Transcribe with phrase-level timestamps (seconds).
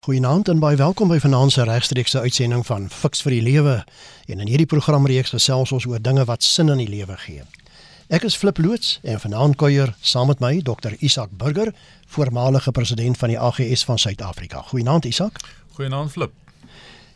[0.00, 3.74] Goeienaand en baie welkom by vanaand se regstreekse uitsending van Fix vir die Lewe.
[4.32, 7.42] En in hierdie programreeks gesels ons oor dinge wat sin in die lewe gee.
[8.08, 10.94] Ek is Flip loods en vanaand kuier saam met my Dr.
[11.04, 11.74] Isak Burger,
[12.06, 14.62] voormalige president van die AGS van Suid-Afrika.
[14.70, 15.36] Goeienaand Isak.
[15.76, 16.32] Goeienaand Flip.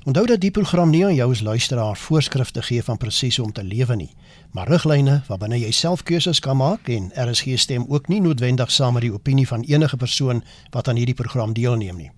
[0.04, 3.52] Onthou dat die program nie aan jou as luisteraar voorskrifte gee van presies hoe om
[3.52, 4.10] te lewe nie,
[4.52, 9.00] maar riglyne waarbinne jy self keuses kan maak en RSG stem ook nie noodwendig saam
[9.00, 10.44] met die opinie van enige persoon
[10.76, 12.10] wat aan hierdie program deelneem nie.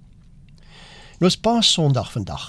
[1.16, 2.42] Nou is Paas Sondag vandag.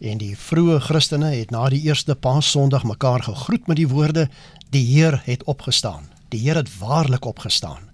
[0.00, 4.28] En die vroeë Christene het na die eerste Paas Sondag mekaar gegroet met die woorde:
[4.70, 6.08] "Die Heer het opgestaan.
[6.28, 7.90] Die Heer het waarlik opgestaan."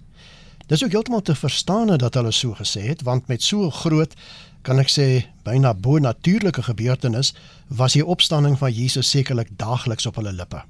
[0.67, 4.15] Dis ook heeltemal te verstaan dat hulle so gesê het, want met so groot
[4.63, 7.35] kan ek sê byna bo-natuurlike gebeurtenis
[7.67, 10.63] was die opstanding van Jesus sekerlik daagliks op hulle lippe.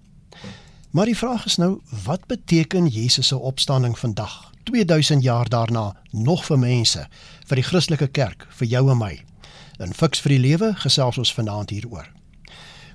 [0.91, 6.45] Maar die vraag is nou, wat beteken Jesus se opstanding vandag, 2000 jaar daarna, nog
[6.45, 7.09] vir mense,
[7.47, 9.34] vir die Christelike kerk, vir jou en my?
[9.83, 12.07] In Fix vir die Lewe gesels ons vanaand hieroor.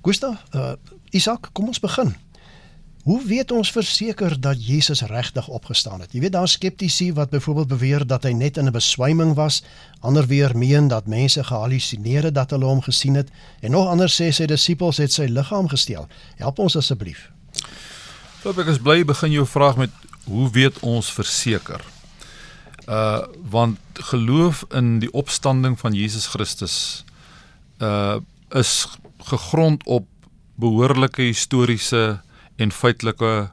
[0.05, 0.73] Gustav, uh,
[1.11, 2.13] Isak, kom ons begin.
[3.03, 6.13] Hoe weet ons verseker dat Jesus regtig opgestaan het?
[6.13, 9.63] Jy weet daar skeptici wat byvoorbeeld beweer dat hy net in 'n beswyming was,
[9.99, 13.29] ander weer meen dat mense gehallusineer het dat hulle hom gesien het
[13.61, 16.07] en nog ander sê sy disippels het sy liggaam gesteel.
[16.35, 17.31] Help ons asseblief.
[18.39, 19.89] Flip, ek is bly begin jou vraag met
[20.23, 21.81] hoe weet ons verseker?
[22.89, 27.05] Uh want geloof in die opstanding van Jesus Christus
[27.77, 28.17] uh
[28.49, 28.87] is
[29.29, 30.07] gegrond op
[30.57, 32.21] behoorlike historiese
[32.57, 33.51] en feitelike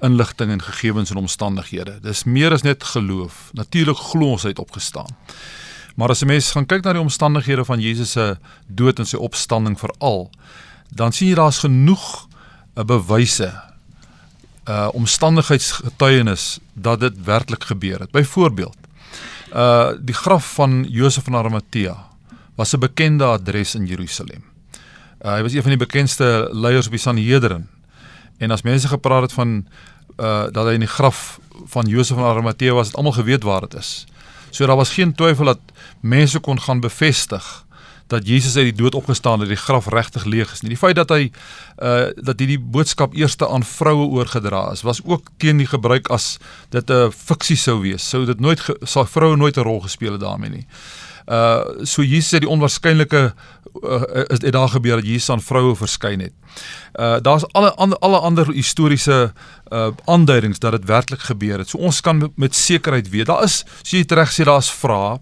[0.00, 1.98] inligting en gegevens en omstandighede.
[2.02, 3.48] Dis meer as net geloof.
[3.52, 5.16] Natuurlik glo ons hy het opgestaan.
[5.96, 9.16] Maar as 'n mens gaan kyk na die omstandighede van Jesus se dood en sy
[9.16, 10.30] opstanding veral,
[10.88, 12.28] dan sien jy daar's genoeg
[12.74, 13.67] uh, bewyse
[14.68, 18.10] uh omstandigheidsgetuienis dat dit werklik gebeur het.
[18.10, 18.76] Byvoorbeeld,
[19.54, 22.06] uh die graf van Josef van Arimatea
[22.54, 24.44] was 'n bekende adres in Jerusalem.
[25.22, 27.68] Uh, hy was een van die bekendste leiers op die Sanhedrin.
[28.36, 29.66] En as mense gepraat het van
[30.18, 33.60] uh dat hy in die graf van Josef van Arimatea was, het almal geweet waar
[33.60, 34.06] dit is.
[34.50, 35.58] So daar was geen twyfel dat
[36.00, 37.64] mense kon gaan bevestig
[38.08, 40.72] dat Jesus uit die dood opgestaan het, die graf regtig leeg is nie.
[40.74, 41.30] Die feit dat hy
[41.82, 46.38] uh dat hierdie boodskap eerste aan vroue oorgedra is, was ook teen die gebruik as
[46.70, 48.08] dit 'n fiksie sou wees.
[48.08, 50.66] Sou dit nooit sou vroue nooit 'n rol gespeel het daarmee nie.
[51.28, 53.34] Uh so Jesus het die onwaarskynlike
[53.82, 56.32] uh, is dit daar gebeur dat Jesus aan vroue verskyn het.
[56.94, 59.32] Uh daar's alle alle, alle ander historiese
[59.72, 61.68] uh aanduidings dat dit werklik gebeur het.
[61.68, 63.26] So ons kan met sekerheid weet.
[63.26, 65.18] Daar is as jy reg sê daar's vrae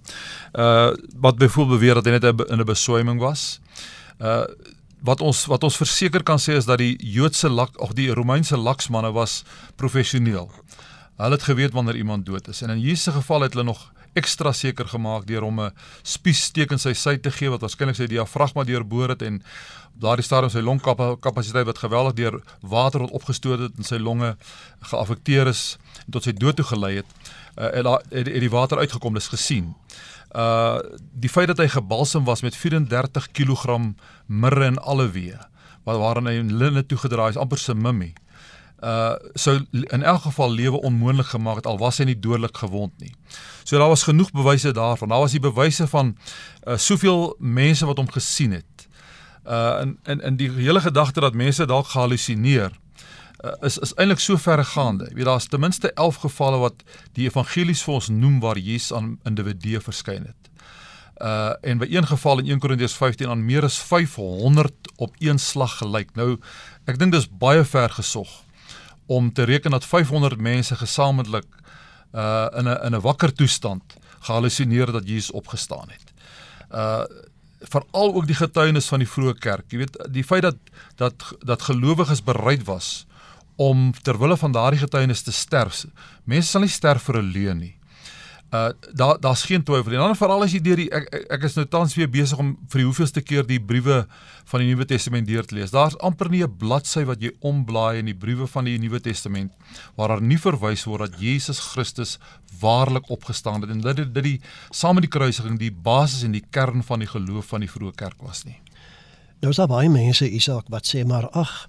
[0.53, 3.61] uh wat byvoorbeeld beweer dat hy net in 'n beswyming was.
[4.21, 4.45] Uh
[5.01, 8.57] wat ons wat ons verseker kan sê is dat die Joodse lak of die Romeinse
[8.57, 9.45] laksmanne was
[9.77, 10.51] professioneel.
[11.17, 13.93] Hulle het geweet wanneer iemand dood is en in Jesus se geval het hulle nog
[14.17, 15.73] ekstra seker gemaak deur hom 'n
[16.03, 19.43] spiessteek in sy sy te gee wat waarskynlik sy diafragma deurboor het en
[20.01, 24.37] daardie stadium sy longkapasiteit wat geweldig deur water wat opgestoot het in sy longe
[24.91, 27.11] geaffekteer is en tot sy dood toe gelei het.
[27.57, 29.75] Uh, het, het, het die water uitgekom, dis gesien.
[30.35, 30.79] Uh
[31.13, 33.79] die feit dat hy gebalsem was met 34 kg
[34.27, 35.41] mirre en alweë
[35.87, 38.15] wat waarin hy linne toegedraai is amper se mummie
[38.85, 42.93] uh sou in elk geval lewe onmoontlik gemaak het al was hy nie dodelik gewond
[43.01, 43.15] nie.
[43.65, 45.09] So daar was genoeg bewyse daarvan.
[45.09, 46.17] Daar was die bewyse van
[46.69, 48.89] uh soveel mense wat hom gesien het.
[49.45, 52.71] Uh in in in die hele gedagte dat mense dalk gehallusineer
[53.45, 55.09] uh, is is eintlik so verregaande.
[55.09, 56.83] Jy weet daar's ten minste 11 gevalle wat
[57.13, 60.51] die evangelies vir ons noem waar Jesus aan individue verskyn het.
[61.17, 65.39] Uh en by een geval in 1 Korintiërs 15 aan meer as 500 op een
[65.39, 66.13] slag gelyk.
[66.15, 66.37] Nou
[66.85, 68.45] ek dink dis baie ver gesog
[69.07, 71.47] om te reken dat 500 mense gesamentlik
[72.13, 73.83] uh in 'n in 'n wakker toestand
[74.21, 76.13] gehallusineer dat Jesus opgestaan het.
[76.73, 77.05] Uh
[77.61, 79.65] veral ook die getuienis van die vroeë kerk.
[79.73, 80.57] Jy weet die feit dat
[80.97, 83.07] dat dat gelowiges bereid was
[83.57, 85.85] om ter wille van daardie getuienis te sterf.
[86.25, 87.76] Mense sal nie sterf vir 'n leuen nie.
[88.55, 89.99] Uh daar daar's geen twyfel nie.
[89.99, 92.79] Dan veral as jy deur die ek, ek is nou tans weer besig om vir
[92.79, 94.05] die hoeveelste keer die briewe
[94.47, 95.73] van die Nuwe Testament deur te lees.
[95.75, 99.53] Daar's amper nie 'n bladsy wat jy omblaai in die briewe van die Nuwe Testament
[99.97, 102.19] waar daar nie verwys word dat Jesus Christus
[102.61, 106.45] waarlik opgestaan het en dat dit die saam met die kruisiging die basis en die
[106.51, 108.61] kern van die geloof van die vroeë kerk was nie.
[109.41, 111.67] Nou is daar baie mense Isak wat sê maar ag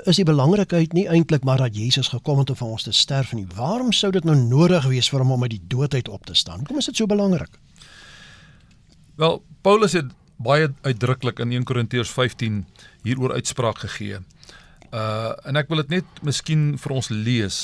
[0.00, 3.32] is die belangrikheid nie eintlik maar dat Jesus gekom het om vir ons te sterf
[3.36, 3.46] nie.
[3.56, 6.34] Waarom sou dit nou nodig wees vir hom om uit die dood uit op te
[6.34, 6.64] staan?
[6.64, 7.58] Hoekom is dit so belangrik?
[9.20, 10.08] Wel, Paulus het
[10.42, 12.64] baie uitdruklik in 1 Korintiërs 15
[13.02, 14.22] hieroor uitspraak gegee.
[14.92, 17.60] Uh en ek wil dit net miskien vir ons lees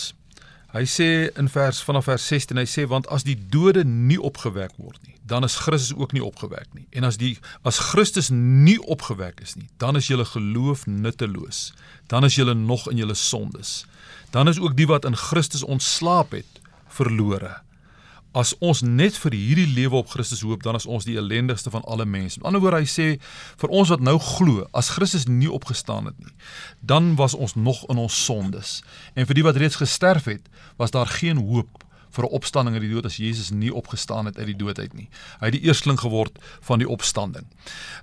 [0.69, 1.09] Hy sê
[1.41, 5.15] in vers vanaf vers 16 hy sê want as die dode nie opgewek word nie,
[5.25, 6.85] dan is Christus ook nie opgewek nie.
[6.93, 7.39] En as die
[7.69, 11.71] as Christus nie opgewek is nie, dan is julle geloof nutteloos.
[12.13, 13.87] Dan is julle nog in julle sondes.
[14.33, 16.61] Dan is ook die wat in Christus ontslaap het
[16.93, 17.57] verlore
[18.37, 21.85] as ons net vir hierdie lewe op Christus hoop, dan is ons die ellendigste van
[21.89, 22.39] alle mense.
[22.39, 23.09] Met ander woorde, hy sê
[23.61, 26.35] vir ons wat nou glo, as Christus nie opgestaan het nie,
[26.81, 28.79] dan was ons nog in ons sondes.
[29.17, 32.85] En vir die wat reeds gesterf het, was daar geen hoop vir 'n opstanding uit
[32.85, 35.09] die dood as Jesus nie opgestaan het uit die dood uit nie.
[35.41, 37.47] Hy het die eersteling geword van die opstanding.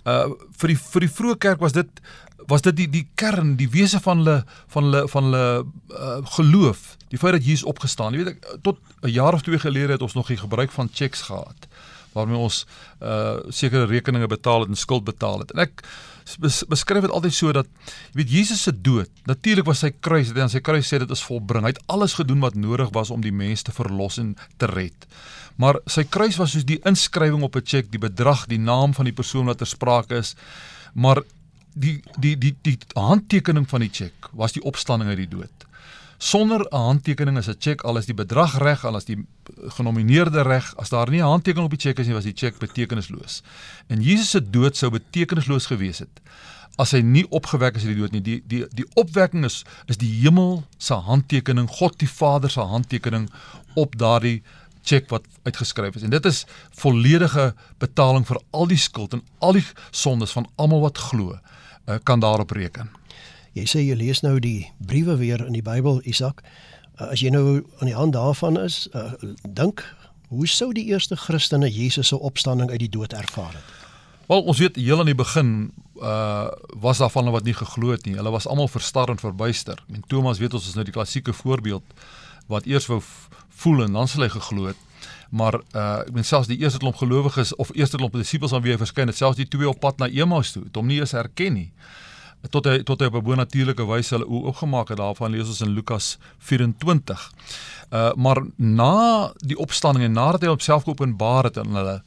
[0.06, 1.90] Uh vir die vir die vroeë kerk was dit
[2.48, 6.98] was dit die die kern, die wese van hulle van hulle van hulle uh, geloof,
[7.10, 8.14] die feit dat Jesus opgestaan.
[8.14, 10.90] Jy weet ek tot 'n jaar of twee gelede het ons nog die gebruik van
[10.94, 11.68] checks gehad
[12.16, 12.66] waarmee ons
[13.02, 15.52] uh sekere rekeninge betaal het en skuld betaal het.
[15.52, 15.84] En ek
[16.42, 17.70] bes, beskryf dit altyd so dat
[18.12, 21.12] jy weet Jesus se dood, natuurlik was sy kruis, dit aan sy kruis sê dit
[21.12, 21.66] is volbring.
[21.68, 25.08] Hy het alles gedoen wat nodig was om die mens te verlos en te red.
[25.62, 29.06] Maar sy kruis was soos die inskrywing op 'n cheque, die bedrag, die naam van
[29.06, 30.36] die persoon wat ter sprake is.
[30.94, 31.22] Maar
[31.76, 35.66] die die die die handtekening van die cheque was die opstanding uit die dood.
[36.18, 39.26] Sonder 'n handtekening is 'n cheque al is die bedrag reg, al is die
[39.78, 42.60] genomineerde reg, as daar nie 'n handtekening op die cheque is nie, was die cheque
[42.60, 43.44] betekenisloos.
[43.88, 46.22] En Jesus se dood sou betekenisloos gewees het
[46.82, 48.22] as hy nie opgewek is uit die dood nie.
[48.24, 53.30] Die die die opwekking is is die hemel se handtekening, God die Vader se handtekening
[53.76, 54.42] op daardie
[54.86, 56.04] cheque wat uitgeskryf is.
[56.06, 56.44] En dit is
[56.82, 61.98] volledige betaling vir al die skuld en al die sondes van almal wat glo uh,
[62.04, 62.92] kan daarop reken.
[63.56, 66.42] Jy sê jy lees nou die briewe weer in die Bybel, Isak.
[67.00, 69.14] Uh, as jy nou aan die hand daarvan is, uh,
[69.48, 69.84] dink,
[70.28, 73.74] hoe sou die eerste Christene Jesus se opstanding uit die dood ervaar het?
[74.28, 75.56] Wel, ons weet heel aan die begin
[76.04, 76.52] uh
[76.84, 78.18] was daar van wat nie geglo het nie.
[78.18, 79.80] Hulle was almal verstar en verbuister.
[79.94, 81.84] En Thomas weet ons is nou die klassieke voorbeeld
[82.52, 83.00] wat eers wou
[83.62, 84.82] voel en dan sal hy geglo het.
[85.30, 88.76] Maar uh ek meen selfs die eerste klomp gelowiges of eerste klomp disippels aan wie
[88.76, 91.16] hy verskyn het, selfs die twee op pad na Emmaus toe, het hom nie eens
[91.16, 91.70] herken nie.
[92.50, 95.62] Tot hy tot hy op 'n bonatuurlike wyse hulle oë oopgemaak het daarvan lees ons
[95.62, 97.32] in Lukas 24.
[97.92, 102.02] Uh maar na die opstanding en nadat hy homself geopenbaar het aan hulle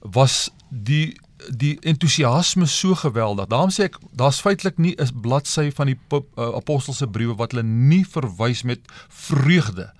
[0.00, 1.16] was die
[1.48, 3.46] die entoesiasme so geweldig.
[3.46, 6.20] Daarom sê ek daar's feitelik nie 'n bladsy van die uh,
[6.54, 9.92] apostolse briewe wat hulle nie verwys met vreugde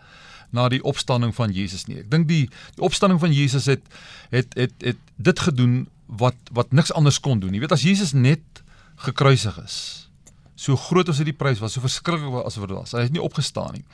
[0.50, 1.98] na die opstanding van Jesus nie.
[1.98, 3.82] Ek dink die die opstanding van Jesus het
[4.30, 7.52] het het het dit gedoen wat wat niks anders kon doen.
[7.52, 8.62] Jy weet as Jesus net
[8.96, 9.78] gekruisig is.
[10.56, 12.94] So groot as dit die prys was, so verskriklik as wat dit was.
[12.96, 13.84] Hy het nie opgestaan nie.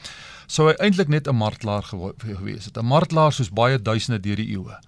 [0.46, 2.76] Sou hy eintlik net 'n martelaar gewees het.
[2.76, 4.78] 'n Martelaar soos baie duisende deur die eeue.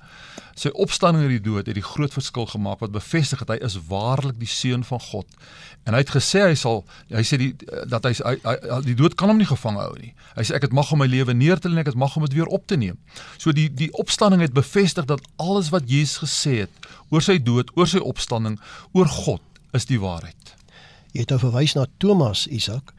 [0.54, 3.74] Sy opstanding uit die dood het die groot verskil gemaak wat bevestig het hy is
[3.88, 5.26] waarlik die seun van God.
[5.84, 7.56] En hy het gesê hy sal hy sê die
[7.90, 10.14] dat hy, hy, hy die dood kan hom nie gevang hou nie.
[10.36, 12.16] Hy sê ek het mag om my lewe neer te lê en ek het mag
[12.16, 12.98] om dit weer op te neem.
[13.36, 16.70] So die die opstanding het bevestig dat alles wat Jesus gesê het
[17.10, 18.60] oor sy dood, oor sy opstanding,
[18.92, 19.42] oor God
[19.74, 20.54] is die waarheid.
[21.14, 22.92] Jy het nou verwys na Thomas Isak.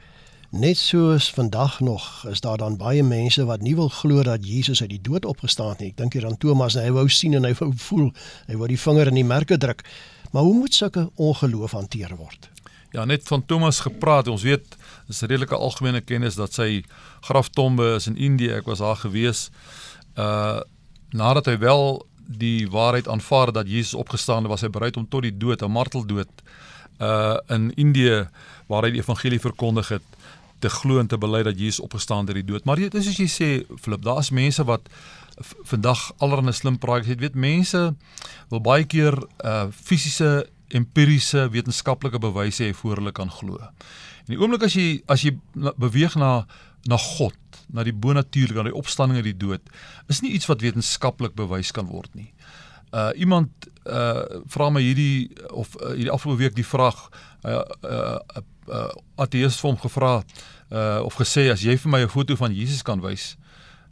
[0.56, 4.82] Net soos vandag nog is daar dan baie mense wat nie wil glo dat Jesus
[4.82, 5.90] uit die dood opgestaan het nie.
[5.92, 8.12] Ek dink hier aan Thomas, hy wou sien en hy wou voel,
[8.48, 9.84] hy wou die vinger in die merke druk.
[10.32, 12.50] Maar hoe moet sulke ongeloof hanteer word?
[12.96, 14.28] Ja, net van Thomas gepraat.
[14.32, 14.78] Ons weet
[15.08, 16.84] dis 'n redelike algemene kennis dat sy
[17.22, 18.52] graftombe is in Indië.
[18.64, 19.50] Ek was daar gewees.
[20.16, 20.60] Uh
[21.12, 25.22] nadat hy wel die waarheid aanvaar dat Jesus opgestaan het, was hy bereid om tot
[25.22, 26.30] die dood, 'n marteldood
[27.00, 28.28] uh in Indië
[28.68, 30.04] waar hy die evangelie verkondig het
[30.60, 32.64] te glo en te bely dat Jesus opgestaan uit die dood.
[32.66, 34.88] Maar dit is soos jy sê, Flip, daar's mense wat
[35.68, 37.06] vandag allerhande slim praat.
[37.06, 37.96] Jy weet mense
[38.50, 43.60] wil baie keer uh fisiese empiriese wetenskaplike bewyse hê voor hulle kan glo.
[44.26, 46.46] En die oomblik as jy as jy beweeg na
[46.86, 47.36] na God,
[47.68, 49.62] na die bonatuurlike, na die opstanding uit die dood,
[50.08, 52.32] is nie iets wat wetenskaplik bewys kan word nie.
[52.94, 57.10] Uh iemand uh vra my hierdie of uh, hierdie afgelope week die vraag
[57.44, 58.20] uh uh
[58.70, 58.90] uh,
[59.22, 60.14] ateës vir hom gevra
[60.72, 63.36] uh, of gesê as jy vir my 'n foto van Jesus kan wys,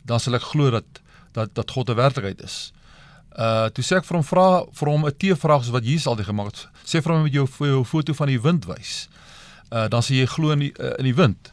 [0.05, 1.01] dan sal ek glo dat
[1.33, 2.73] dat dat God 'n werklikheid is.
[3.37, 6.25] Uh toe sê ek vir hom vra vir hom 'n T-vraag soos wat Jesus altyd
[6.25, 6.67] gemaak het.
[6.85, 9.09] Sê vir hom met jou, jou foto van die wind wys.
[9.71, 11.52] Uh dan sê jy glo in die uh, in die wind.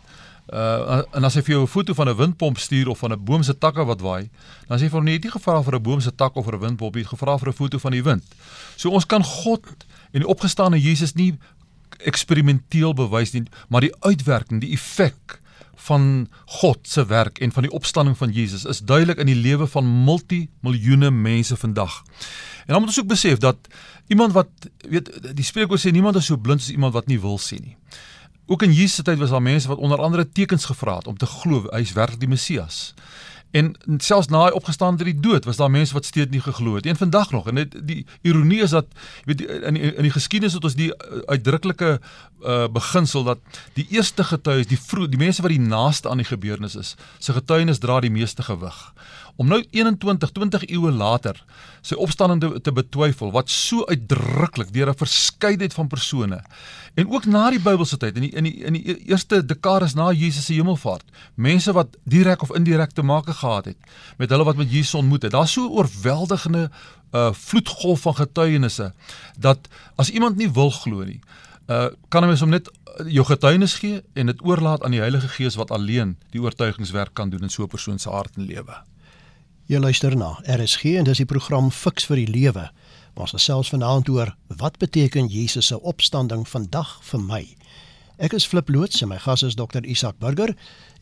[0.53, 3.25] Uh en as hy vir jou 'n foto van 'n windpomp stuur of van 'n
[3.25, 4.31] boom se takke wat waai,
[4.67, 6.37] dan sê jy vir hom nee, jy het nie gevra vir 'n boom se tak
[6.37, 8.25] of vir 'n windpomp, jy het gevra vir 'n foto van die wind.
[8.77, 9.65] So ons kan God
[10.13, 11.39] en die opgestane Jesus nie
[11.99, 15.41] eksperimenteel bewys nie, maar die uitwerking, die effek
[15.75, 19.67] van God se werk en van die opstanding van Jesus is duidelik in die lewe
[19.67, 22.03] van multimiljoene mense vandag.
[22.67, 23.57] En dan moet ons ook besef dat
[24.07, 24.49] iemand wat
[24.89, 27.77] weet die spreekwoord sê niemand is so blind as iemand wat nie wil sien nie.
[28.51, 31.17] Ook in Jesus se tyd was daar mense wat onder andere tekens gevra het om
[31.17, 32.95] te glo hy's werklik die Messias.
[33.51, 36.75] En selfs na hy opgestaan uit die dood was daar mense wat steeds nie geglo
[36.75, 36.87] het.
[36.87, 38.87] En vandag nog en dit die ironie is dat
[39.25, 43.39] weet in in die geskiedenis het ons die uh, uitdruklike uh, beginsel dat
[43.75, 47.33] die eerste getuies, die vroeg, die mense wat die naaste aan die gebeurtenis is, se
[47.33, 48.79] getuienis dra die meeste gewig.
[49.41, 51.39] Om nou 21, 20 eeue later
[51.81, 56.43] sy opstanding te, te betwyfel wat so uitdruklik deur 'n verskeidenheid van persone
[56.95, 60.11] en ook na die Bybelse tyd in die in die in die eerste dekades na
[60.13, 61.05] Jesus se hemelvaart,
[61.35, 63.79] mense wat direk of indirek te maak gehad het
[64.19, 65.33] met hulle wat met Jesus ontmoet het.
[65.33, 66.71] Daar's so 'n oorweldigende
[67.13, 68.93] uh vloedgolf van getuienisse
[69.39, 71.21] dat as iemand nie wil glo nie,
[71.67, 75.01] uh kan 'n mens hom net uh, jou getuienis gee en dit oorlaat aan die
[75.01, 78.45] Heilige Gees wat alleen die oortuigingswerk kan doen in so 'n persoon se hart en
[78.45, 78.91] lewe.
[79.71, 82.65] Jy luister na RSG en dis die program Fix vir die Lewe.
[83.15, 87.45] Ons gesels vanaand oor wat beteken Jesus se opstanding vandag vir my.
[88.19, 90.57] Ek is Flip Loots en my gas is Dr Isak Burger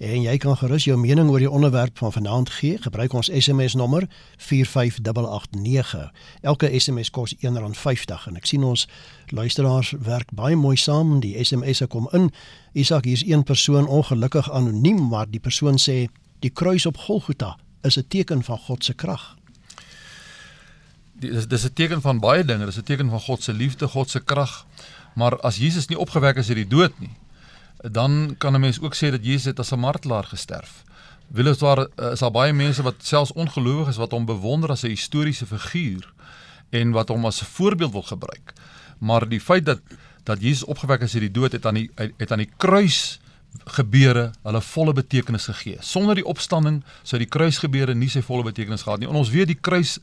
[0.04, 2.76] en jy kan gerus jou mening oor die onderwerp van vanaand gee.
[2.84, 4.04] Gebruik ons SMS nommer
[4.37, 6.04] 45889.
[6.42, 8.84] Elke SMS kos R1.50 en ek sien ons
[9.32, 11.22] luisteraars werk baie mooi saam.
[11.25, 12.28] Die SMS'e kom in.
[12.76, 16.12] Isak, hier's een persoon ongelukkig anoniem, maar die persoon sê
[16.44, 19.38] die kruis op Golgotha is 'n teken van God se krag
[21.18, 24.11] dis dis 'n teken van baie dinge, dis 'n teken van God se liefde, God
[24.11, 24.66] se krag.
[25.14, 27.16] Maar as Jesus nie opgewek is uit die dood nie,
[27.90, 30.85] dan kan 'n mens ook sê dat Jesus het as 'n martelaar gesterf.
[31.26, 35.47] Weliswaar eh, is daar baie mense wat selfs ongelowiges wat hom bewonder as 'n historiese
[35.47, 36.12] figuur
[36.70, 38.52] en wat hom as 'n voorbeeld wil gebruik.
[38.99, 39.80] Maar die feit dat
[40.23, 43.20] dat Jesus opgewek is uit die dood het aan die het aan die kruis
[43.68, 45.76] gebeure hulle volle betekenis gegee.
[45.84, 49.08] Sonder die opstanding sou die kruisgebeure nie sy volle betekenis gehad nie.
[49.10, 49.98] En ons weet die kruis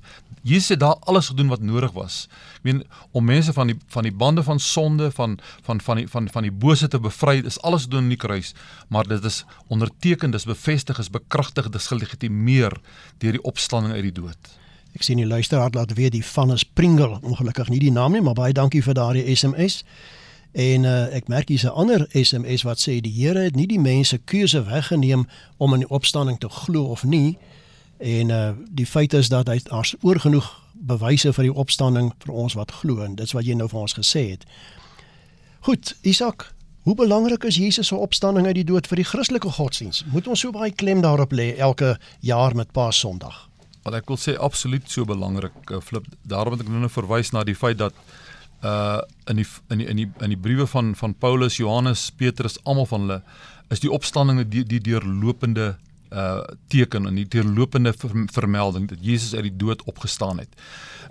[0.45, 2.27] Jesus het daar alles gedoen wat nodig was.
[2.59, 2.83] Ek meen
[3.17, 6.45] om mense van die van die bande van sonde van van van die van van
[6.45, 8.53] die bose te bevry is alles gedoen in die kruis,
[8.87, 9.41] maar dit is
[9.73, 12.77] onderteken, dis bevestig, is bekragtig, dis gelegitimeer
[13.17, 14.53] deur die opstanding uit die dood.
[14.93, 18.21] Ek sien die luisteraar laat weet die van is Pringle, ongelukkig nie die naam nie,
[18.21, 19.81] maar baie dankie vir daardie SMS.
[20.55, 23.79] En uh, ek merk hier's 'n ander SMS wat sê die Here het nie die
[23.79, 27.37] mense keuse weggeneem om in die opstanding te glo of nie.
[27.97, 32.53] En uh die feit is dat hy daar's oorgenoeg bewyse vir die opstanding vir ons
[32.53, 34.45] wat glo en dit's wat jy nou vir ons gesê het.
[35.59, 40.03] Goed, Isak, hoe belangrik is Jesus se opstanding uit die dood vir die Christelike godsdiens?
[40.11, 43.49] Moet ons so baie klem daarop lê elke jaar met Paasondag?
[43.83, 46.05] Wat ek wil sê absoluut so belangrik, uh, flip.
[46.21, 47.93] Daarom het ek nou net verwys na die feit dat
[48.63, 52.57] uh in die in die in die in die briewe van van Paulus, Johannes, Petrus,
[52.63, 53.21] almal van hulle
[53.69, 55.75] is die opstanding die die deurlopende
[56.11, 57.93] uh teken en die deurlopende
[58.33, 60.49] vermelding dat Jesus uit die dood opgestaan het.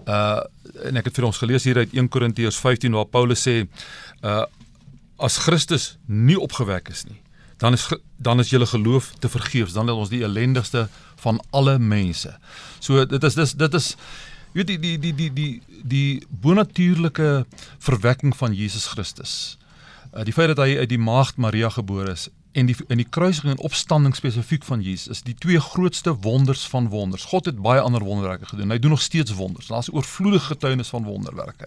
[0.06, 0.40] Uh
[0.88, 3.64] en ek het vir ons gelees hier uit 1 Korintiërs 15 waar Paulus sê
[4.22, 4.44] uh
[5.22, 7.20] as Christus nie opgewek is nie,
[7.62, 7.86] dan is
[8.18, 10.88] dan is julle geloof te vergeefs, dan is ons die ellendigste
[11.22, 12.32] van alle mense.
[12.80, 13.94] So dit is dis dit is
[14.54, 17.44] Jy weet die die die die die die bonatuurlike
[17.82, 19.32] verwekking van Jesus Christus.
[20.14, 23.08] Uh, die feit dat hy uit die maagd Maria gebore is en die in die
[23.16, 27.26] kruisiging en opstanding spesifiek van Jesus is die twee grootste wonders van wonders.
[27.34, 28.70] God het baie ander wonderwerke gedoen.
[28.70, 29.73] Hy doen nog steeds wonders.
[29.75, 31.66] Daar's oorvloedige getuienis van wonderwerke.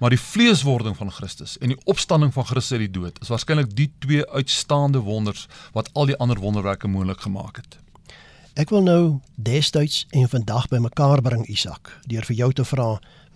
[0.00, 3.76] Maar die vleeswording van Christus en die opstanding van Christus uit die dood is waarskynlik
[3.76, 7.76] die twee uitstaande wonders wat al die ander wonderwerke moontlik gemaak het.
[8.56, 9.00] Ek wil nou
[9.36, 12.86] destyds en vandag bymekaar bring Isak deur vir jou te vra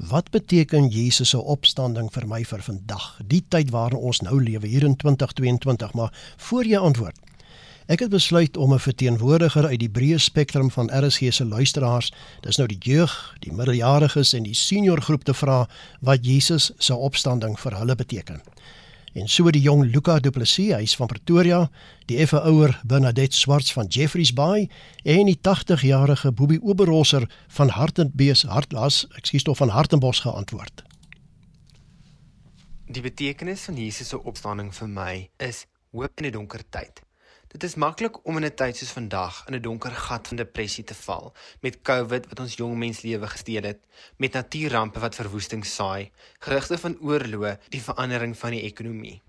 [0.09, 3.05] wat beteken Jesus se opstanding vir my vir vandag?
[3.29, 7.21] Die tyd waarin ons nou lewe hier in 2022 maar voor jy antwoord
[7.93, 12.57] Ek het besluit om 'n verteenwoordiger uit die breë spektrum van RSG se luisteraars dis
[12.57, 15.69] nou die jeug, die middeljariges en die senior groep te vra
[16.01, 18.41] wat Jesus se opstanding vir hulle beteken
[19.13, 21.65] En so die jong Luca Du Plessis, hy's van Pretoria,
[22.07, 24.69] die effe ouer Bernadette Swarts van Jeffreys Bay
[25.03, 27.27] en die 80-jarige Bobbie Oberholzer
[27.57, 30.85] van Hartenbees Hartlas, ekskuus tog van Hartenbos geantwoord.
[32.91, 35.13] Die betekenis van Jesus se opstanding vir my
[35.43, 37.03] is hoop in 'n donker tyd.
[37.51, 40.85] Dit is maklik om in 'n tyd soos vandag in 'n donker gat van depressie
[40.85, 43.81] te val, met COVID wat ons jong mens lewe gesteel het,
[44.17, 49.21] met natuurrampe wat verwoesting saai, gerugte van oorloë, die verandering van die ekonomie.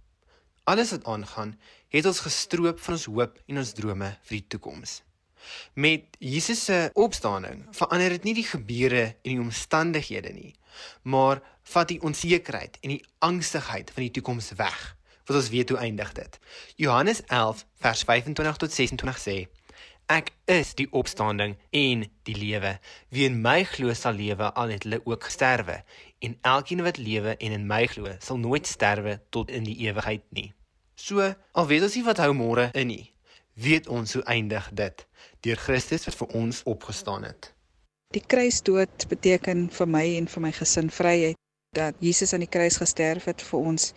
[0.64, 1.60] Alles wat aangaan,
[1.90, 5.02] het ons gestroop van ons hoop en ons drome vir die toekoms.
[5.74, 10.56] Met Jesus se opstanding verander dit nie die gebeure en die omstandighede nie,
[11.02, 14.96] maar vat die onsekerheid en die angstigheid van die toekoms weg
[15.32, 16.40] wat ons weet hoe eindig dit.
[16.76, 19.38] Johannes 11 vers 25 tot 26 sê:
[20.12, 22.74] Ek is die opstanding en die lewe.
[23.10, 25.84] Wie in my glo sal lewe al het hulle ook gesterwe,
[26.20, 30.26] en elkeen wat lewe en in my glo sal nooit sterwe tot in die ewigheid
[30.30, 30.52] nie.
[30.96, 33.14] So, al weet ons nie wat hou môre in nie,
[33.56, 35.06] weet ons hoe eindig dit
[35.42, 37.54] deur Christus wat vir ons opgestaan het.
[38.14, 41.40] Die kruisdood beteken vir my en vir my gesin vryheid
[41.74, 43.94] dat Jesus aan die kruis gesterf het vir ons.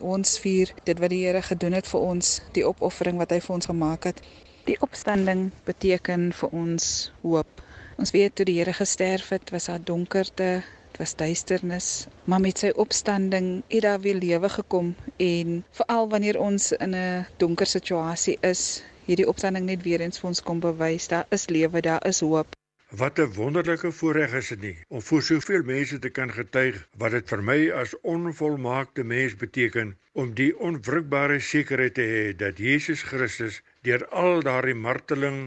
[0.00, 3.54] Ons vier dit wat die Here gedoen het vir ons, die opoffering wat hy vir
[3.54, 4.22] ons gemaak het.
[4.64, 7.62] Die opstanding beteken vir ons hoop.
[7.98, 12.58] Ons weet toe die Here gesterf het, was daar donkerte, dit was duisternis, maar met
[12.58, 18.38] sy opstanding het daar weer lewe gekom en veral wanneer ons in 'n donker situasie
[18.40, 22.20] is, hierdie opstanding net weer eens vir ons kom bewys daar is lewe, daar is
[22.20, 22.61] hoop.
[23.00, 27.14] Wat 'n wonderlike voorreg is dit nie om vir soveel mense te kan getuig wat
[27.16, 33.06] dit vir my as onvolmaakte mens beteken om die onwrikbare sekerheid te hê dat Jesus
[33.12, 35.40] Christus deur al daardie marteling,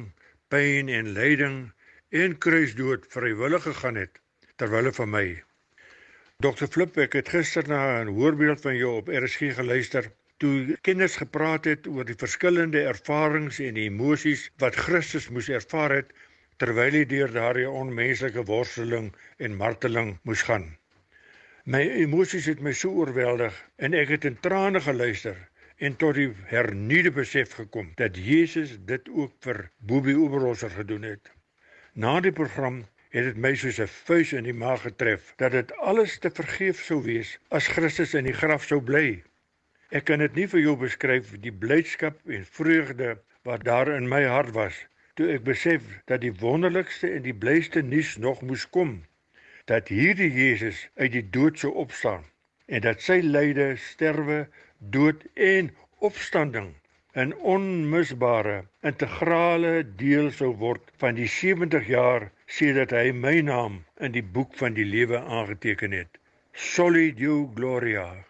[0.50, 1.62] pyn en lyding
[2.24, 4.20] en kruisdood vrywillig gegaan het
[4.56, 5.26] terwyl van my.
[6.42, 6.66] Dr.
[6.66, 10.10] Flip, ek het gister na 'n hoorbeeld van jou op RSG geluister
[10.42, 16.10] toe kinders gepraat het oor die verskillende ervarings en emosies wat Christus moes ervaar het
[16.62, 19.10] terwyl hy deur daardie onmenslike worsteling
[19.44, 20.70] en marteling moes gaan.
[21.66, 23.56] My emosies het my so oorweldig
[23.88, 25.36] en ek het in trane geluister
[25.84, 29.60] en tot die hernuide besef gekom dat Jesus dit ook vir
[29.92, 31.32] Bobbie Oberholzer gedoen het.
[31.94, 35.76] Na die program het dit my soos 'n vuis in die maag getref dat dit
[35.92, 39.24] alles te vergeef sou wees as Christus in die graf sou bly.
[39.92, 44.24] Ek kan dit nie vir jou beskryf die blydskap en vreugde wat daar in my
[44.24, 44.86] hart was
[45.16, 48.98] toe ek besef dat die wonderlikste en die blyste nuus nog moes kom
[49.72, 52.24] dat hierdie Jesus uit die dood sou opstaan
[52.66, 54.46] en dat sy lyde, sterwe,
[54.80, 55.72] dood en
[56.06, 56.74] opstanding
[57.16, 64.12] 'n onmisbare integrale deel sou word van die 70 jaar sedert hy my naam in
[64.12, 66.20] die boek van die lewe aangeteken het.
[66.52, 68.26] Soli Deo Gloria.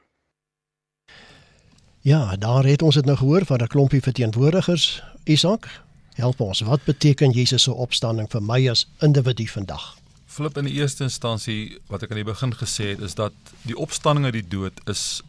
[2.02, 5.04] Ja, daar het ons dit nou gehoor van 'n klompie verteenwoordigers.
[5.24, 5.68] Isak,
[6.16, 6.64] help ons.
[6.66, 9.96] Wat beteken Jesus se opstanding vir my as individu vandag?
[10.26, 13.78] Flip in die eerste instansie wat ek aan die begin gesê het is dat die
[13.78, 15.22] opstanding uit die dood is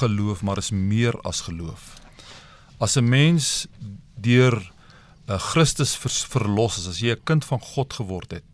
[0.00, 1.96] geloof, maar is meer as geloof.
[2.78, 3.66] As 'n mens
[4.14, 4.54] deur
[5.28, 8.48] uh, Christus vers, verlos is, as jy 'n kind van God geword het,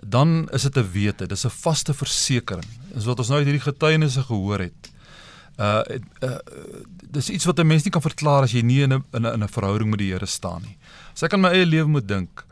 [0.00, 2.68] dan is dit 'n wete, dis 'n vaste versekering.
[2.94, 4.90] Dis wat ons nou uit hierdie getuienisse gehoor het.
[5.60, 5.82] Uh,
[6.24, 6.38] uh
[7.10, 9.42] dis iets wat 'n mens nie kan verklaar as jy nie in 'n in 'n
[9.42, 10.76] 'n verhouding met die Here staan nie.
[11.12, 12.44] As ek aan my eie lewe moet dink,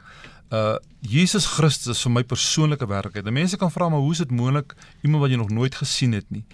[0.51, 3.33] uh Jesus Christus is vir my persoonlike werklikheid.
[3.33, 6.31] Mense kan vra maar hoe is dit moontlik iemand wat jy nog nooit gesien het
[6.31, 6.45] nie?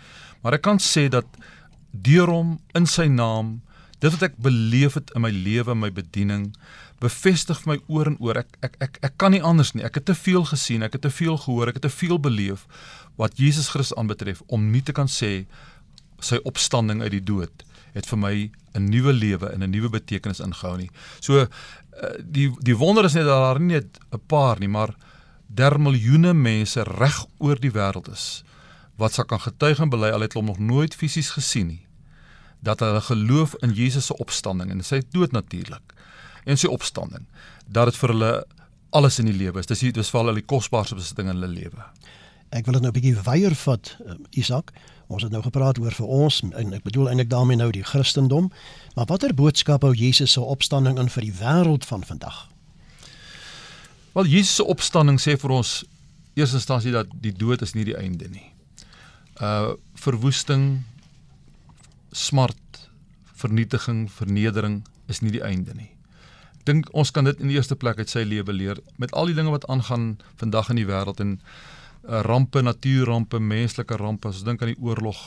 [0.43, 1.27] Maar ek kan sê dat
[1.91, 3.63] deur hom in sy naam
[3.99, 6.55] dit wat ek beleef het in my lewe, my bediening,
[7.01, 8.37] bevestig vir my oor en oor.
[8.43, 9.85] Ek ek ek ek kan nie anders nie.
[9.85, 12.67] Ek het te veel gesien, ek het te veel gehoor, ek het te veel beleef
[13.17, 15.47] wat Jesus Christus aanbetref om nie te kan sê
[16.25, 20.41] sy opstanding uit die dood het vir my 'n nuwe lewe en 'n nuwe betekenis
[20.41, 20.91] ingehou nie.
[21.21, 21.49] So eh,
[22.21, 24.95] die die wonder is net dat daar nie net 'n paar nie, maar
[25.47, 28.43] der miljoene mense reg oor die wêreld is
[28.97, 31.87] wat sal kan getuig en bely al het hulle nog nooit fisies gesien nie
[32.65, 35.95] dat hulle geloof in Jesus se opstanding en sy dood natuurlik
[36.45, 37.27] en sy opstanding
[37.67, 38.33] dat dit vir hulle
[38.95, 39.67] alles in die lewe is.
[39.67, 41.87] Dis dis vir hulle die kosbaarste besitting in hulle lewe.
[42.55, 44.73] Ek wil dit nou 'n bietjie weier vat, uh, Isak.
[45.07, 48.51] Ons het nou gepraat oor vir ons en ek bedoel eintlik daarmee nou die Christendom.
[48.97, 52.47] Maar watter boodskap hou Jesus se opstanding in vir die wêreld van vandag?
[54.15, 55.83] Wel Jesus se opstanding sê vir ons
[56.35, 58.47] eers instansie dat die dood is nie die einde nie.
[59.43, 60.85] Uh verwoesting,
[62.13, 62.89] smart,
[63.41, 65.91] vernietiging, vernedering is nie die einde nie.
[66.61, 69.31] Ek dink ons kan dit in die eerste plek uit sy lewe leer met al
[69.31, 71.39] die dinge wat aangaan vandag in die wêreld en
[72.07, 74.29] rampe, natuurrampe, menslike rampe.
[74.29, 75.19] As ons dink aan die oorlog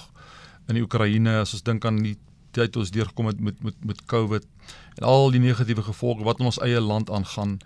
[0.68, 2.18] in die Oekraïne, as ons dink aan die
[2.58, 4.46] tyd ons deurgekom het met met met COVID
[4.98, 7.60] en al die negatiewe gevolge wat in ons eie land aangaan.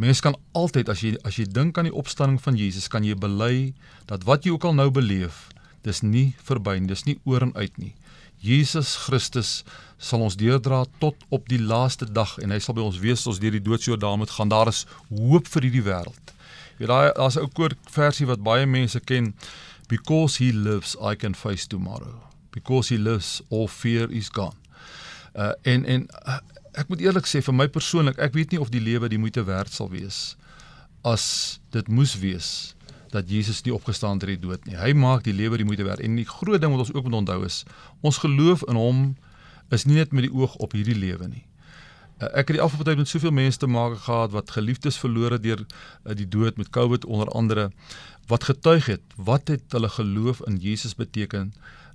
[0.00, 3.16] Mense kan altyd as jy as jy dink aan die opstanding van Jesus, kan jy
[3.18, 3.72] bely
[4.08, 5.48] dat wat jy ook al nou beleef,
[5.84, 7.94] dis nie verby nie, dis nie oor en uit nie.
[8.40, 9.64] Jesus Christus
[10.00, 13.34] sal ons deurdra tot op die laaste dag en hy sal by ons wees as
[13.34, 14.48] ons deur die doodsjordaan moet gaan.
[14.48, 16.32] Daar is hoop vir hierdie wêreld.
[16.80, 19.34] Jy daai daar's 'n ou koor versie wat baie mense ken.
[19.88, 22.22] Because he lives I can face tomorrow.
[22.50, 24.56] Because he lives all fear is gone.
[25.34, 26.38] Uh en en uh,
[26.72, 29.44] ek moet eerlik sê vir my persoonlik, ek weet nie of die lewe die moeite
[29.44, 30.36] werd sal wees
[31.02, 32.74] as dit moes wees
[33.10, 34.76] dat Jesus nie opgestaan het uit die dood nie.
[34.76, 36.00] Hy maak die lewe die moeite werd.
[36.00, 37.64] En die groot ding wat ons ook moet onthou is,
[38.06, 39.16] ons geloof in hom
[39.74, 41.42] is nie net met die oog op hierdie lewe nie.
[42.20, 45.32] Uh, ek het die afgelope tyd met soveel mense te maak gehad wat geliefdes verloor
[45.38, 47.70] het deur uh, die dood met COVID onder andere
[48.28, 51.54] wat getuig het wat het hulle geloof in Jesus beteken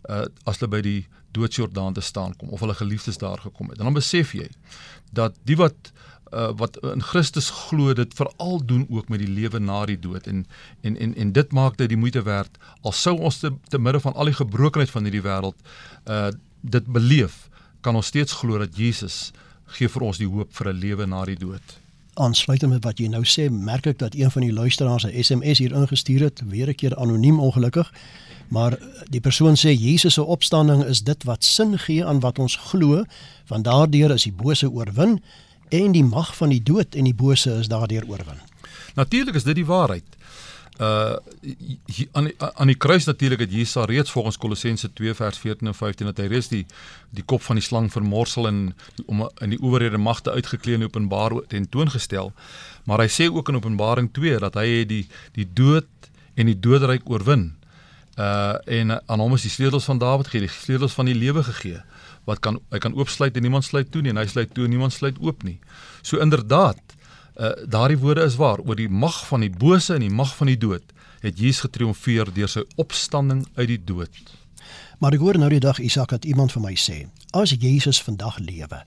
[0.09, 1.01] uh as hulle by die
[1.37, 3.77] doodsjordaan te staan kom of hulle geliefdes daar gekom het.
[3.79, 4.49] En dan besef jy
[5.11, 5.91] dat die wat
[6.33, 10.27] uh, wat in Christus glo dit veral doen ook met die lewe na die dood
[10.27, 10.45] en
[10.81, 13.99] en en en dit maak dit die moeite werd al sou ons te, te midde
[13.99, 15.57] van al die gebrokenheid van hierdie wêreld
[16.09, 16.29] uh
[16.61, 17.49] dit beleef
[17.85, 19.31] kan ons steeds glo dat Jesus
[19.75, 21.79] gee vir ons die hoop vir 'n lewe na die dood.
[22.13, 25.57] Aansluitend met wat jy nou sê, merk ek dat een van die luisteraars 'n SMS
[25.57, 27.91] hier ingestuur het, weer 'n keer anoniem ongelukkig.
[28.47, 28.77] Maar
[29.09, 33.03] die persoon sê Jesus se opstanding is dit wat sin gee aan wat ons glo,
[33.47, 35.21] want daardeur is die bose oorwin
[35.69, 38.39] en die mag van die dood en die bose is daardeur oorwin.
[38.95, 40.15] Natuurlik is dit die waarheid
[40.79, 41.15] uh
[42.11, 45.73] aan die, aan die kruis natuurlik het Jesus reeds volgens Kolossense 2 vers 14 en
[45.73, 46.65] 15 dat hy reeds die
[47.15, 51.31] die kop van die slang vermorsel en om in die owerhede magte uitgeklee en openbaar
[51.47, 52.33] ten toon gestel.
[52.83, 55.05] Maar hy sê ook in Openbaring 2 dat hy die
[55.37, 55.87] die dood
[56.35, 57.53] en die doodryk oorwin.
[58.19, 61.43] Uh en aan hom is die sleutels van Dawid gegee, die sleutels van die lewe
[61.43, 61.79] gegee.
[62.27, 64.75] Wat kan hy kan oopsluit en niemand sluit toe nie en hy sluit toe en
[64.75, 65.59] niemand sluit oop nie.
[66.01, 66.83] So inderdaad
[67.37, 70.47] uh, daardie woorde is waar oor die mag van die bose en die mag van
[70.47, 70.93] die dood
[71.25, 74.13] het Jesus getriomfeer deur sy opstanding uit die dood.
[74.99, 78.37] Maar ek hoor nou die dag Isak het iemand vir my sê, as Jesus vandag
[78.39, 78.83] lewe,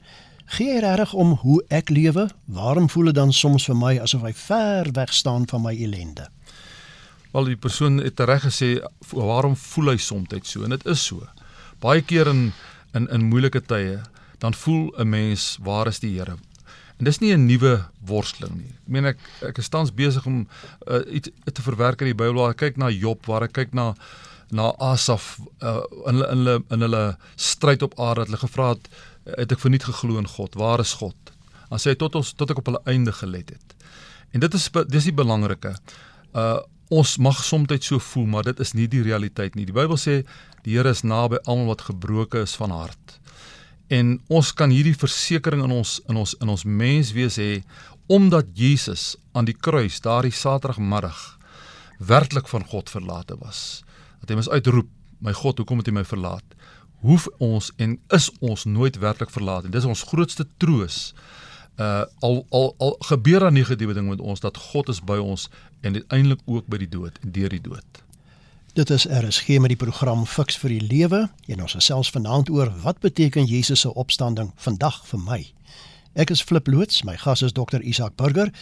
[0.57, 2.29] gee hy reg om hoe ek lewe?
[2.47, 6.29] Waarom voel dit dan soms vir my asof hy ver weg staan van my ellende?
[7.35, 8.79] Wel die persoon het reg gesê
[9.13, 11.27] waarom voel hy soms so en dit is so.
[11.81, 12.53] Baie keer in
[12.95, 14.01] in in moeilike tye
[14.39, 16.39] dan voel 'n mens waar is die Here?
[16.99, 18.73] En dis nie 'n nuwe worsteling nie.
[18.75, 20.49] Ek meen ek ek is tans besig om
[20.87, 22.49] uh, iets te verwerk in die Bybel.
[22.49, 23.95] Ek kyk na Job waar ek kyk na
[24.51, 28.69] na Asaf uh, in hulle in hulle in hulle stryd op aarde dat hulle gevra
[28.75, 28.89] het
[29.37, 30.55] het ek verniet geglo in God.
[30.55, 31.17] Waar is God?
[31.69, 33.77] Dan sê hy tot ons tot ek op hulle einde gelet het.
[34.33, 35.77] En dit is dis die belangrike.
[36.35, 36.59] Uh
[36.89, 39.67] ons mag soms so voel, maar dit is nie die realiteit nie.
[39.67, 40.25] Die Bybel sê
[40.65, 43.19] die Here is naby almal wat gebroken is van hart
[43.89, 47.63] en ons kan hierdie versekering in ons in ons in ons menswees hê
[48.09, 51.39] omdat Jesus aan die kruis daardie Saterdagmiddag
[51.99, 53.83] werklik van God verlate was.
[54.21, 54.89] Dat hy ons uitroep,
[55.21, 56.57] my God, hoekom het U my verlaat?
[57.05, 61.13] Hoef ons en is ons nooit werklik verlaat en dis ons grootste troos.
[61.79, 65.47] Uh al al al gebeur daar negatiewe ding met ons dat God is by ons
[65.81, 68.03] en uiteindelik ook by die dood en deur die dood.
[68.79, 72.69] Dit is RSG met die program Fix vir die Lewe en ons gesels vanaand oor
[72.85, 75.39] wat beteken Jesus se opstanding vandag vir my.
[76.15, 78.53] Ek is Flip Loots, my gas is Dr Isak Burger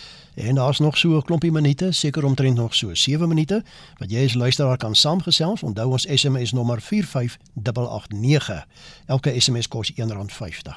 [0.41, 3.63] en daar's nog so 'n klompie minute, seker omtrent nog so 7 minute
[3.99, 5.63] wat jy as luisteraar kan saamgesels.
[5.63, 8.67] Onthou ons SMS nommer 45889.
[9.07, 10.73] Elke SMS kos R1.50.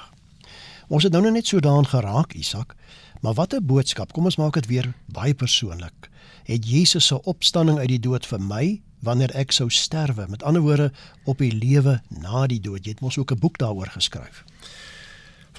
[0.88, 2.76] Ons het nou net so daan geraak, Isak.
[3.22, 4.12] Maar wat 'n boodskap.
[4.12, 6.10] Kom ons maak dit weer baie persoonlik.
[6.44, 10.28] Het Jesus se opstanding uit die dood vir my wanneer ek sou sterwe.
[10.30, 10.92] Met ander woorde
[11.24, 12.86] op die lewe na die dood.
[12.86, 14.44] Jy het mos ook 'n boek daaroor geskryf.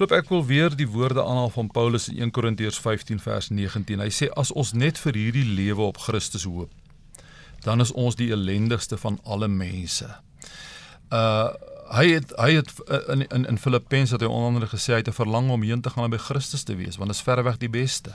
[0.01, 4.01] Flip ek wil weer die woorde aanhaal van Paulus in 1 Korintiërs 15 vers 19.
[4.01, 6.71] Hy sê as ons net vir hierdie lewe op Christus hoop,
[7.61, 10.09] dan is ons die ellendigste van alle mense.
[11.11, 11.49] Uh
[11.91, 12.69] hy het hy het
[13.11, 15.81] in in in Filippense het hy onder andere gesê hy het 'n verlang om heen
[15.81, 18.15] te gaan by Christus te wees want dit is verreweg die beste.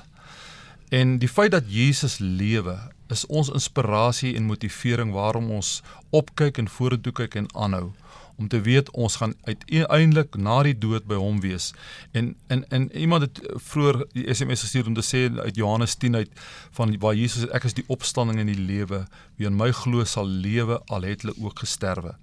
[0.89, 2.77] En die feit dat Jesus lewe
[3.13, 7.91] is ons inspirasie en motivering waarom ons opkyk en vorentoe kyk en aanhou
[8.36, 11.72] om te weet ons gaan uiteindelik na die dood by hom wees.
[12.12, 13.39] En en en iemand het
[13.70, 16.32] vroeër die SMS gestuur om te sê uit Johannes 10 uit
[16.72, 19.06] van waar Jesus ek is die opstanding en die lewe.
[19.36, 22.15] Wie in my glo sal lewe al het hulle ook gesterwe.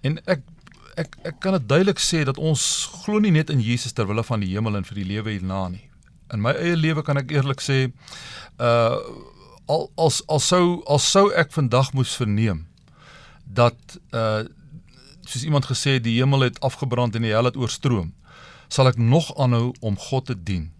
[0.00, 0.40] En ek
[0.96, 4.24] ek ek kan dit duidelik sê dat ons glo nie net in Jesus ter wille
[4.24, 5.84] van die hemel en vir die lewe hierna nie.
[6.32, 7.92] In my eie lewe kan ek eerlik sê
[8.58, 8.98] uh
[9.66, 12.66] al as al sou al sou ek vandag moes verneem
[13.44, 14.44] dat uh
[15.24, 18.10] soos iemand gesê die hemel het afgebrand en die hel het oorstroom
[18.68, 20.70] sal ek nog aanhou om God te dien.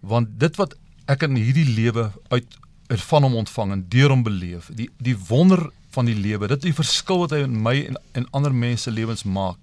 [0.00, 0.76] Want dit wat
[1.10, 2.58] ek in hierdie lewe uit
[3.08, 6.74] van hom ontvang en deur hom beleef die die wonder van die lewe dit die
[6.76, 9.58] verskil wat hy in my en en ander mense lewens maak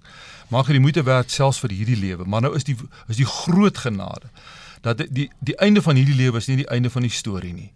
[0.50, 2.26] maak dit die moeite werd selfs vir hierdie lewe.
[2.28, 2.76] Maar nou is die
[3.08, 4.28] is die groot genade
[4.82, 7.72] dat die die, einde van hierdie lewe is nie die einde van die storie nie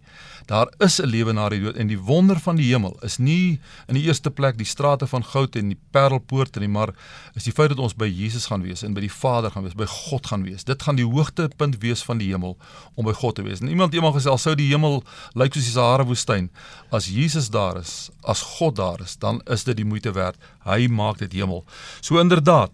[0.47, 3.59] Daar is 'n lewe na die dood en die wonder van die hemel is nie
[3.87, 6.93] in die eerste plek die strate van goud en die parelpoorte nie, maar
[7.33, 9.73] is die feit dat ons by Jesus gaan wees en by die Vader gaan wees,
[9.73, 10.63] by God gaan wees.
[10.63, 12.57] Dit gaan die hoogtepunt wees van die hemel
[12.95, 13.59] om by God te wees.
[13.59, 16.49] En iemand eendag gesê al sou die hemel lyk soos die Sahara woestyn,
[16.89, 20.35] as Jesus daar is, as God daar is, dan is dit die moeite werd.
[20.63, 21.65] Hy maak dit hemel.
[21.99, 22.71] So inderdaad,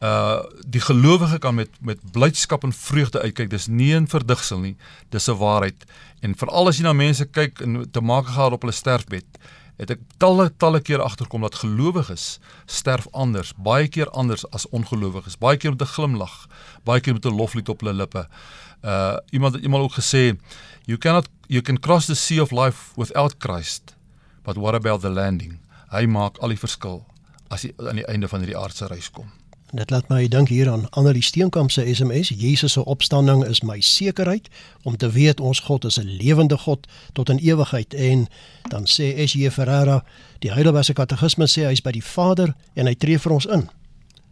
[0.00, 3.50] uh die gelowige kan met met blydskap en vreugde uitkyk.
[3.50, 4.76] Dis nie 'n verdigsel nie,
[5.08, 5.84] dis 'n waarheid.
[6.20, 9.26] En veral as jy na mense kyk en te maak gehad op hulle sterfbed
[9.80, 15.38] het ek talle talle keer agterkom dat gelowiges sterf anders, baie keer anders as ongelowiges.
[15.40, 16.48] Baie keer met 'n glimlag,
[16.84, 18.28] baie keer met 'n loflied op hulle lippe.
[18.84, 20.36] Uh iemand het eendag ook gesê,
[20.84, 23.96] you cannot you can cross the sea of life without Christ,
[24.42, 25.58] but what about the landing?
[25.88, 27.06] Hy maak al die verskil
[27.48, 29.39] as jy aan die einde van hierdie aardse reis kom.
[29.70, 32.28] Dit laat my dink hier aan Annelie Steenkamp se SMS.
[32.28, 34.48] Jesus se opstanding is my sekerheid
[34.82, 38.26] om te weet ons God is 'n lewende God tot in ewigheid en
[38.68, 40.04] dan sê SJ Ferreira,
[40.38, 43.68] die Heidelbergse Katekismus sê hy's by die Vader en hy tree vir ons in.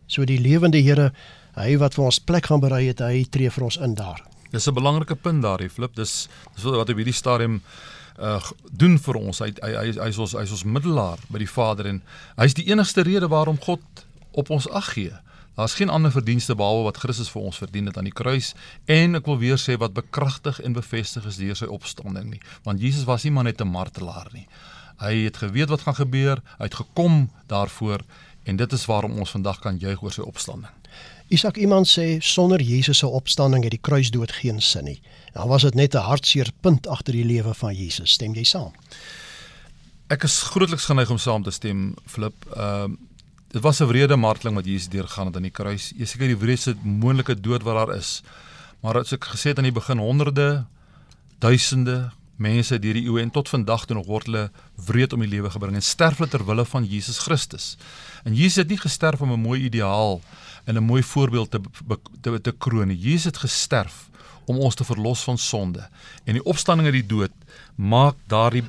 [0.07, 1.13] So die lewende Here,
[1.55, 4.25] hy wat vir ons plek gaan berei het, hy tree vir ons in daar.
[4.51, 5.95] Dis 'n belangrike punt daar, Flip.
[5.95, 7.63] Dis dis wat op hierdie stadium
[8.21, 9.39] uh doen vir ons.
[9.39, 12.03] Hy hy hy hy's ons hy's ons middelaar by die Vader en
[12.37, 13.81] hy's die enigste rede waarom God
[14.33, 15.13] op ons ag gee.
[15.59, 18.53] Daar's geen ander verdienste behalwe wat Christus vir ons verdien het aan die kruis
[18.87, 22.39] en ek wil weer sê wat bekragtig en bevestig is deur sy opstanding nie.
[22.63, 24.47] Want Jesus was nie maar net 'n martelaar nie.
[25.03, 28.07] Hy het geweet wat gaan gebeur, hy het gekom daarvoor
[28.45, 30.71] en dit is waarom ons vandag kan juig oor sy opstanding.
[31.29, 35.01] Isak iemand sê sonder Jesus se opstanding het die kruisdood geen sin nie.
[35.33, 38.11] Dan was dit net 'n hartseer punt agter die lewe van Jesus.
[38.11, 38.73] Stem jy saam?
[40.07, 42.47] Ek is grootliks geneig om saam te stem, Flip.
[42.57, 43.08] Ehm uh,
[43.49, 45.93] dit was 'n wrede marteling wat Jesus deurgaan het aan die kruis.
[45.97, 48.23] Jy seker die wreedste moontlike dood wat daar is.
[48.81, 50.67] Maar as ek gesê het aan die begin honderde,
[51.39, 54.51] duisende mense deur die eeue en tot vandag toe nog word hulle
[54.87, 57.77] wreed om die lewe gebring en sterf ter wille van Jesus Christus.
[58.25, 60.21] En Jesus het nie gesterf om 'n mooi ideaal
[60.65, 61.61] en 'n mooi voorbeeld te
[62.21, 62.99] te te kroon nie.
[62.99, 64.09] Jesus het gesterf
[64.47, 65.89] om ons te verlos van sonde.
[66.25, 67.31] En die opstanding uit die dood
[67.75, 68.65] maak daardie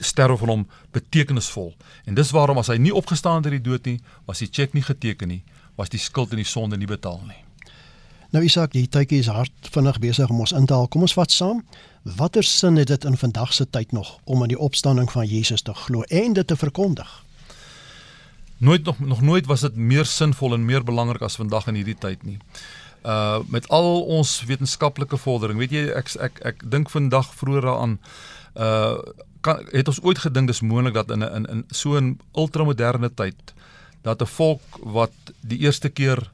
[0.00, 1.74] sterwe van hom betekenisvol.
[2.04, 4.76] En dis waarom as hy nie opgestaan het uit die dood nie, was die cheque
[4.76, 5.42] nie geteken nie,
[5.76, 7.44] was die skuld en die sonde nie betaal nie.
[8.30, 10.86] Nou Isak, die tydjie is hard vinnig besig om ons in te haal.
[10.86, 11.64] Kom ons vat saam.
[12.16, 15.62] Watter sin het dit in vandag se tyd nog om aan die opstanding van Jesus
[15.66, 17.10] te glo en dit te verkondig?
[18.58, 21.98] Nooit nog nog nooit was dit meer sinvol en meer belangrik as vandag in hierdie
[21.98, 22.38] tyd nie.
[23.02, 27.66] Uh met al ons wetenskaplike vordering, weet jy ek ek ek, ek dink vandag vroeër
[27.66, 27.98] daaraan
[28.54, 28.98] uh
[29.40, 33.10] kan het ons ooit gedink dis moontlik dat in 'n in, in so 'n ultramoderne
[33.14, 33.54] tyd
[34.02, 36.30] dat 'n volk wat die eerste keer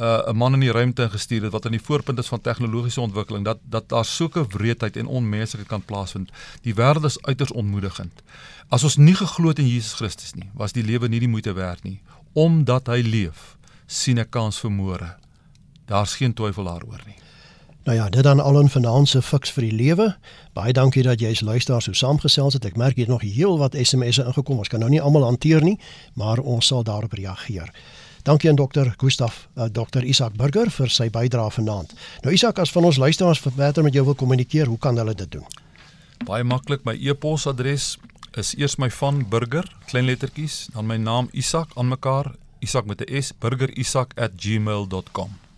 [0.00, 3.00] uh, 'n man in die ruimte gestuur het wat aan die voorpunt is van tegnologiese
[3.00, 6.30] ontwikkeling dat dat daar sulke wreedheid en onmenslikheid kan plaasvind.
[6.62, 8.22] Die wêreld is uiters ontmoedigend.
[8.68, 11.52] As ons nie geglo het in Jesus Christus nie, was die lewe nie die moeite
[11.52, 12.00] werd nie.
[12.32, 13.56] Omdat hy leef,
[13.86, 15.16] sien ek kans vir môre.
[15.86, 17.16] Daar's geen twyfel daaroor nie.
[17.82, 20.16] Nou ja, dit dan al 'n finansiële fiks vir die lewe.
[20.52, 22.64] Baie dankie dat jy as luisteraar so saamgesels het.
[22.64, 24.58] Ek merk hier nog heel wat SMS'e ingekom.
[24.58, 25.78] Ons kan nou nie almal hanteer nie,
[26.14, 27.72] maar ons sal daarop reageer.
[28.22, 31.92] Dankie aan dokter Gustaf, uh, dokter Isak Burger vir sy bydrae vanaand.
[32.22, 35.30] Nou Isak, as van ons luisteraars verder met jou wil kommunikeer, hoe kan hulle dit
[35.30, 35.44] doen?
[36.24, 37.98] Baie maklik, my e-posadres
[38.36, 43.00] is eers my van Burger, klein lettertjies, dan my naam Isak aan mekaar, Isak met
[43.00, 45.49] 'n S, burgerisak@gmail.com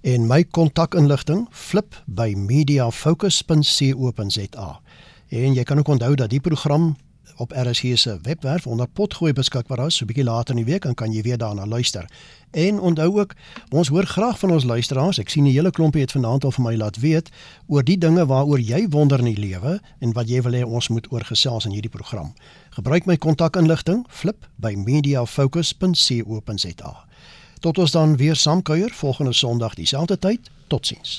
[0.00, 4.80] en my kontakinligting flip by mediafocus.co.za.
[5.28, 6.96] En jy kan ook onthou dat die program
[7.40, 9.96] op RSG se webwerf onder potgooi beskikbaar is.
[9.96, 12.10] So 'n bietjie later in die week dan kan jy weer daarna luister.
[12.50, 13.34] En onthou ook,
[13.68, 15.18] ons hoor graag van ons luisteraars.
[15.18, 17.30] Ek sien 'n hele klompie het vanaand al vir my laat weet
[17.66, 20.88] oor die dinge waaroor jy wonder in die lewe en wat jy wil hê ons
[20.88, 22.34] moet oorgesels in hierdie program.
[22.70, 27.09] Gebruik my kontakinligting flip by mediafocus.co.za.
[27.60, 30.50] Tot ons dan weer saamkuier volgende Sondag dieselfde tyd.
[30.66, 31.18] Totsiens.